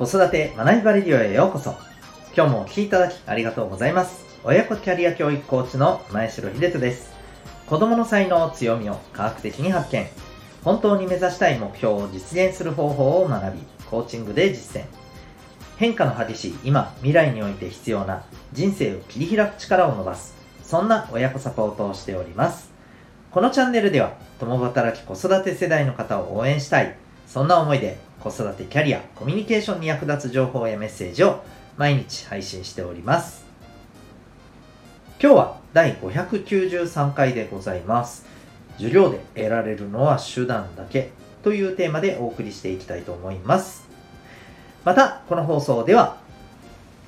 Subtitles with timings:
[0.00, 1.76] 子育て学びバレディオへようこそ。
[2.34, 4.24] 今日もお聴きいただきありがとうございます。
[4.44, 7.12] 親子キャリア教育コーチの前城秀人です。
[7.66, 10.06] 子供の才能、強みを科学的に発見。
[10.64, 14.86] 本当に目指したい目標を実現する方法を学び、コーチングで実践。
[15.76, 20.34] 変化の激しい今、未来において必要な人生を切り開く力を伸ばす。
[20.62, 22.70] そんな親子サポートをしております。
[23.32, 26.96] このチャンネルでは、共働き子育て世代の方を応援したい。
[27.26, 31.42] そんな思いで子育てキャリア、コミュニケーションに役立つ情報やメッセージを
[31.78, 33.46] 毎日配信しております。
[35.18, 38.26] 今日は第593回でございます。
[38.76, 41.12] 授業で得られるのは手段だけ
[41.42, 43.88] というテーマでお送りしていきたいと思います。
[44.84, 46.18] また、この放送では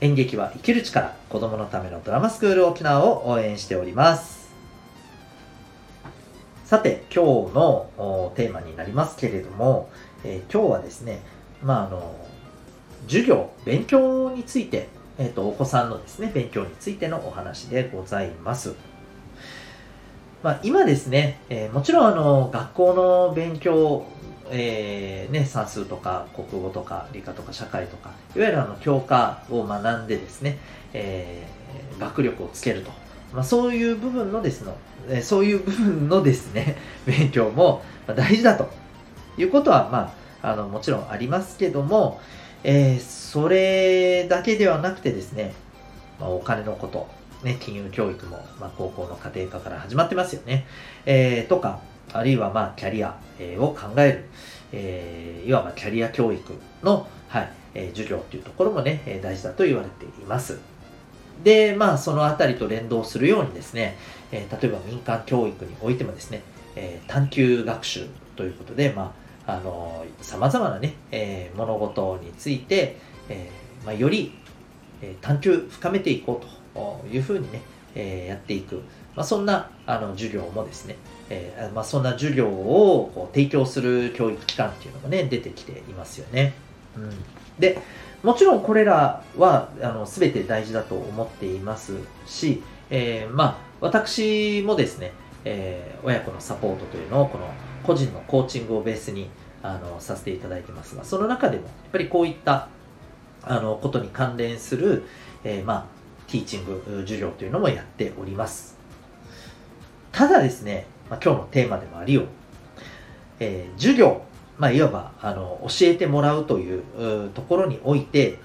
[0.01, 4.51] 演劇は生きる力子供のためのドラマスクール沖縄を応援しております。
[6.65, 9.91] さて、今日のテーマになりますけれども、
[10.25, 11.21] えー、今日はですね、
[11.63, 12.15] まあ、あの、
[13.07, 14.89] 授業、勉強について、
[15.19, 18.75] えっ、ー、と、お子さんのですね、勉強についてのお話でございます。
[20.43, 24.05] まあ、今ですね、えー、もちろんあの、学校の勉強、
[24.51, 30.59] えー、ね、算数とか国語とか理科とか社会とか、いわゆるあの教科を学んでですね、
[30.93, 32.91] えー、学力をつけると。
[33.33, 34.77] まあ、そういう部分のですの、
[35.09, 38.69] えそういう部分のですね、勉強も大事だと
[39.39, 42.21] いうことは、まあ、あの、もちろんありますけども、
[42.65, 45.55] えー、それだけではなくてですね、
[46.21, 47.09] まあ、お金のこと、
[47.43, 50.67] ね、金融教育も、まあ、高校の家庭科から始まってますよね。
[51.07, 51.81] えー、とか、
[52.13, 54.25] あるいは、まあ、キャリア、えー、を考える、
[54.73, 60.59] えー、いわばキャリア教育の、はい、えー、授業っていうところもね、え大事だと言われています。
[61.43, 63.97] で、まあ、そのあたりと連動するようにですね、
[64.31, 66.43] えー、例えば民間教育においてもですね、
[66.77, 72.97] えー、探究学習ということで、まあ、あの、様々なね、えー、物事について、
[73.29, 74.39] えー、まあ、より、
[75.05, 77.61] え探求深めていこうというふうにね、
[77.97, 78.77] えやっていく、
[79.17, 80.97] まあ、そんなあの授業もですね、
[81.29, 86.55] えまあ、そんな授業をこう提供する教育機関っていうのもね、出てきていますよね。
[86.97, 87.11] うん、
[87.59, 87.81] で、
[88.23, 95.13] もちろんこれらはあの全て大事だと思っていますし、えー、まあ、私もですね、
[95.45, 97.53] えー、親子のサポートというのをこの
[97.83, 99.29] 個人のコーチングをベースに
[99.63, 102.69] あのさせていただいてますが、その中でもやっぱりこういった
[103.43, 105.05] あのことに関連する、
[105.45, 105.87] えー、まあ、
[106.31, 108.79] ティーチング授業というのもやっております。
[110.13, 112.27] ただですね、まあ、今日のテーマでもあるよう、
[113.41, 114.23] えー、授業、
[114.59, 118.39] まあ、いわばあの教えてもらうというところにおいて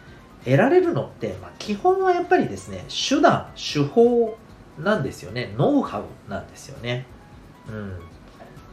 [0.45, 4.37] 得られるのって、まあ、基本はやっぱりですね手段手法
[4.79, 5.53] なんですよね。
[5.57, 7.05] ノウハウなんですよね、
[7.67, 7.93] うん。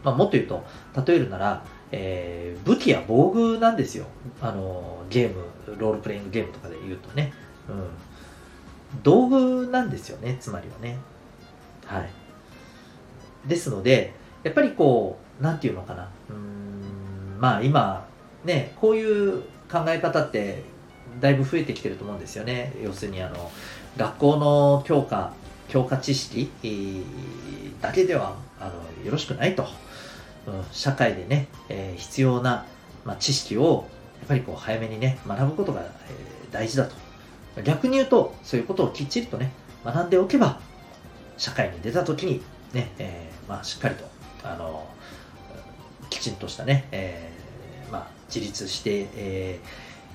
[0.05, 0.65] まあ、もっと言うと
[1.07, 4.07] 例えるなら、えー、武器や防具なんですよ。
[4.41, 5.45] あのゲーム
[5.79, 7.33] ロールプレイングゲームとかで言うとね、
[7.69, 10.99] うん、道具なんですよねつまりはね。
[11.87, 12.11] はい。
[13.49, 14.13] ですので
[14.43, 16.09] やっぱりこうなんていうのかな。
[16.31, 18.07] うんまあ今
[18.45, 20.63] ねこういう考え方って
[21.21, 22.73] だいぶ増えてきてると思うんですよね。
[22.83, 23.51] 要するにあの
[23.97, 25.33] 学校の教科
[25.69, 26.51] 教科知識
[27.81, 29.67] だけではあのよろしくないと、
[30.73, 32.67] 社会でね、えー、必要な、
[33.05, 33.89] まあ、知識を
[34.19, 36.95] やっぱりこう早めにね学ぶことが、えー、大事だと。
[37.63, 39.53] 逆に言うとそういうことをきっちりとね
[39.85, 40.59] 学んでおけば
[41.37, 44.05] 社会に出た時にね、えー、まあ、しっかりと
[44.43, 44.89] あの
[46.11, 47.31] きちんとしたね、え
[47.93, 49.61] まあ、自立して、え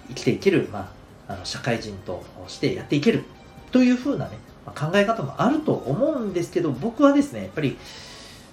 [0.10, 0.92] 生きていける、ま
[1.28, 3.24] あ、あの社会人としてやっていける
[3.72, 4.38] というふうなね
[4.72, 7.78] 考え方もあると思うんですけど、僕はですね、やっぱり、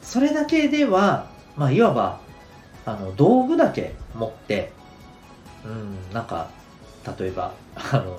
[0.02, 2.20] それだけでは、まあ、いわば、
[2.84, 4.72] あの、道具だけ持って、
[5.64, 6.50] うん、なんか、
[7.18, 8.18] 例えば、あの、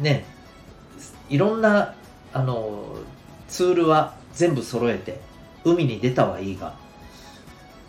[0.00, 0.24] ね、
[1.28, 1.94] いろんな、
[2.32, 2.96] あの、
[3.48, 5.20] ツールは全部揃えて、
[5.64, 6.74] 海に出たはいいが、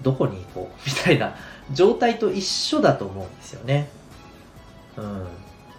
[0.01, 1.35] どこに行こう みたいな
[1.71, 3.89] 状態と一緒だと思うんですよね。
[4.97, 5.03] うん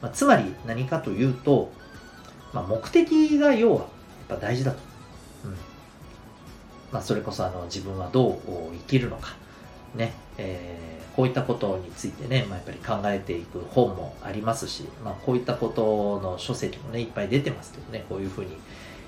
[0.01, 1.71] まあ、つまり何かというと、
[2.53, 3.89] まあ、目的が要はやっ
[4.29, 4.79] ぱ大事だと。
[5.45, 5.72] うん
[6.93, 8.39] まあ、それこそあの自分はどう
[8.73, 9.35] 生きるのか、
[9.95, 10.13] ね。
[10.39, 18.57] えー、こういったことについてね、まあ、やっぱり考えていく本もありますし、まあ、こういったことの書籍もねいっぱい出てますけどねこういうふうに、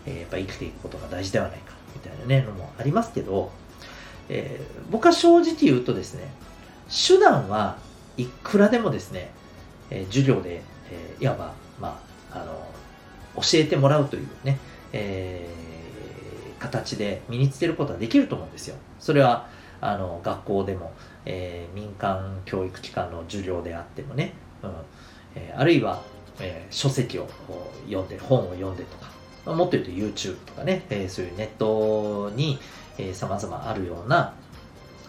[0.06, 3.50] えー、やっぱ生きていくことが大事ではないかみたいなねのもありますけど、
[4.28, 6.31] えー、僕は正直言うとですね
[6.88, 7.78] 手段は
[8.16, 9.31] いくらでもですね、
[9.90, 12.00] えー、授業で、えー、いわば、ま
[12.31, 12.66] あ、あの
[13.36, 14.58] 教えてもらうというね、
[14.92, 15.63] えー、
[16.64, 18.76] 形で身につけることはできると思うんですよ。
[18.99, 19.49] それは、
[19.81, 20.93] あの学校でも、
[21.26, 24.32] えー、民間教育機関の授業であってもね、
[24.62, 24.70] うん
[25.34, 26.02] えー、あるいは、
[26.40, 27.28] えー、書籍を
[27.87, 29.11] 読んで本を読んでとか、
[29.44, 32.58] まあ、もっと言うと YouTube とかね、え、そういうネットに
[33.12, 34.32] さまざまあるような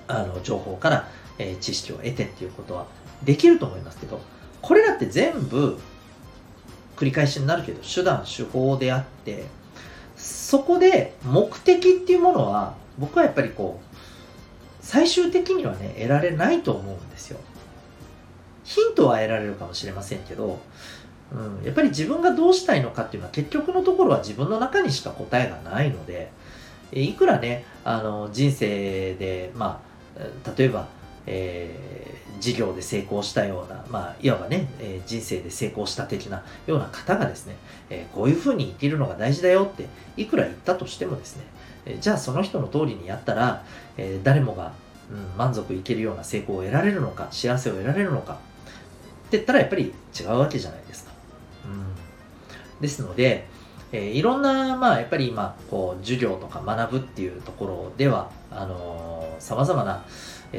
[0.07, 2.85] あの情報から、え、知識を得てっていうことは
[3.23, 4.19] できると思いますけど
[4.61, 5.79] これだって全部
[6.97, 9.45] 繰り返しになるけど手段手法であって
[10.17, 13.95] そこで目的っていうものは僕はやっぱりこう
[14.81, 17.39] 最終的にはね得られないと思うんですよ。
[18.63, 20.59] ヒントは得られるかもしれませんけど、
[21.31, 26.31] うん、やっぱり自分がどうしたいのかっていうのは結局のところは自分の中にしか答えがないので
[26.91, 29.83] いくらねあの人生でま
[30.17, 30.87] あ例えば
[31.27, 37.55] えー、事業で成功したような、まあ、いわばね、えー、人生で成功した的なような方がですね、
[37.89, 39.87] えー、こういうふうに生きるのが大事だよって
[40.17, 41.43] いくら言ったとしてもですね、
[41.85, 43.63] えじゃあその人の通りにやったら、
[43.97, 44.73] え誰もが、
[45.11, 48.35] うん、満足いけるような成功を得られるのか幸せを得られるのかっ
[49.29, 51.11] て言ったらやっぱり違うわけじゃないですか。
[51.65, 53.47] うん、ですので、
[53.91, 60.03] えいろんな、まあ、やっぱり今こう授業とか学ぶっていうところではあのー、様々な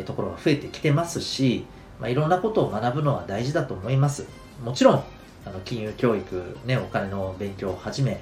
[0.04, 1.64] ところが増えてきてますし、
[2.00, 4.26] まあ、いろんなことを学ぶのは大事だと思います。
[4.64, 5.04] もちろん、
[5.44, 8.20] あの金融教育、ね、お金の勉強をはじめ、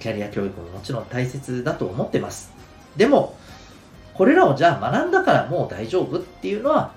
[0.00, 2.52] キャリア教育ももちろん大切だと思ってます。
[2.96, 3.36] でも、
[4.14, 6.88] これらをじゃあ学んだからもう大丈夫っていうのは、や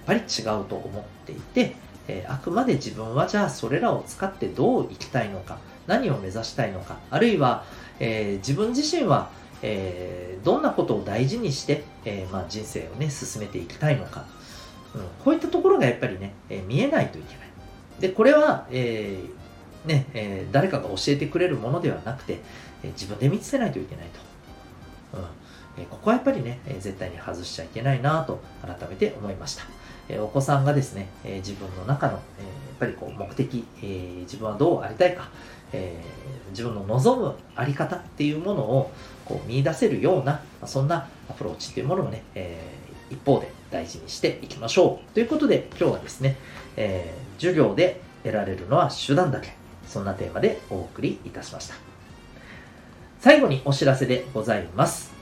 [0.00, 1.74] っぱり違うと思っていて、
[2.08, 7.64] えあくまで自分はじゃあそれらを使ってどう生きたいのか、何を目指したいのか、あるいは、
[7.98, 9.30] えー、自分自身は
[9.62, 14.24] えー、どんなことを大事にして、えー、まあ、人生をね、進めていきたいのか。
[14.94, 17.48] うん、こういったところがやっぱりね、え、見えないといけない。
[18.00, 19.18] で、これは、え
[19.84, 22.40] ね、え誰かが教えてくれるものではなくて、
[22.82, 24.06] え自分で見つけないといけない
[25.12, 25.18] と。
[25.18, 25.24] うん
[25.78, 29.64] えここはやっぱりね、え絶対に外しちゃいけないなと改めて思いました。
[30.12, 32.20] えお子さんがですね、え自分の中の、えやっ
[32.78, 35.28] ぱりこう目的、え自分はどうありたいか、
[35.72, 36.02] え
[36.50, 38.90] 自分の望むあり方っていうものを
[39.24, 42.58] こう見出せるような、そんなアプローチっていうものをね、え、
[43.10, 45.14] 一方で大事にしていきましょう。
[45.14, 46.36] ということで今日はですね、
[46.76, 49.54] え、授業で得られるのは手段だけ。
[49.86, 51.74] そんなテーマでお送りいたしました。
[53.18, 55.12] 最後にお知らせでございます。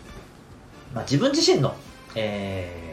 [0.95, 1.75] まあ、自分自身の、
[2.15, 2.88] えー、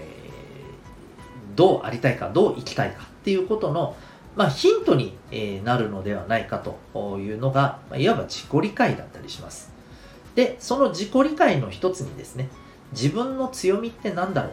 [1.56, 3.96] どうありたいか、どう生きたいかっていうことの、
[4.36, 5.18] まあ、ヒントに
[5.64, 9.72] なるのではないかというのが、いわば自己理解だったりします。
[10.36, 12.50] で、その自己理解の一つにですね、
[12.92, 14.52] 自分の強みって何だろう？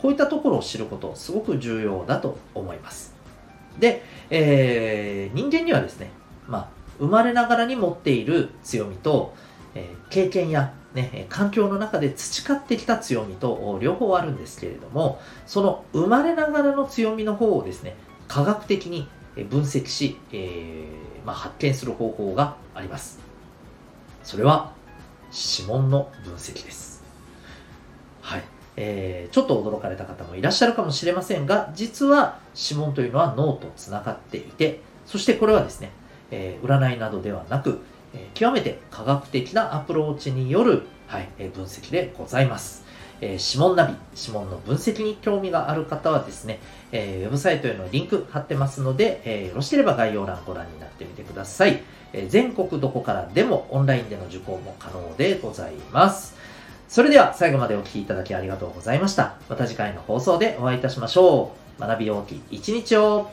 [0.00, 3.14] こういったところを知ることすごく重要だと思います。
[3.78, 6.10] で、えー、人間にはですね、
[6.46, 6.68] まあ、
[6.98, 9.34] 生まれながらに持っている強みと、
[9.74, 17.96] えー、経験や、ね、環境の中で培ってきた強みと両方あるんですけれども、その生まれながらの強みの方をですね、
[18.28, 19.08] 科学的に
[19.48, 23.20] 分析し、えーまあ、発見する方法があります。
[24.24, 24.72] それは
[25.32, 27.02] 指紋の分析です。
[28.20, 28.42] はい。
[28.76, 35.90] えー、ちょっと驚かれた方もいらっしゃるかもしれませんが、実は指紋というのは脳とつながっていて、そしてこれはですね、
[36.30, 37.80] えー、占いなどではなく、
[38.14, 42.84] えー、極めて科学的なアプローチによる、はいえ分析でございます。
[43.20, 46.58] えー、指紋ナビ、指紋の分析に興味がある方はですね、
[46.92, 51.82] えー、ウェブサイトへのリンク貼ってますので、えー、よろしければ概要欄ご覧になってみてください。
[52.12, 56.36] え全国どこからでもオンラインでの受講も可能でございます。
[56.88, 59.36] それでは最後までお聴きいただきありがとうございました。
[59.48, 61.80] また次回の放送でお会いいたしましょう。
[61.80, 63.30] 学び大きい一日を